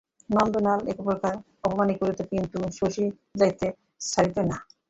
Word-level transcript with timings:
নন্দলাল 0.29 0.79
একপ্রকার 0.93 1.33
অপমানই 1.65 1.95
করিত, 2.01 2.19
কিন্তু 2.31 2.57
শশী 2.77 3.05
যাইতে 3.39 3.67
ছাড়িত 4.09 4.37
না। 4.49 4.57